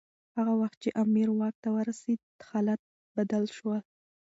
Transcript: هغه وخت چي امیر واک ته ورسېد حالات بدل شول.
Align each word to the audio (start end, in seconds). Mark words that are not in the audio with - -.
هغه 0.35 0.53
وخت 0.61 0.77
چي 0.83 0.89
امیر 1.03 1.27
واک 1.39 1.55
ته 1.63 1.69
ورسېد 1.75 2.21
حالات 2.49 2.81
بدل 3.15 3.43
شول. 3.55 3.81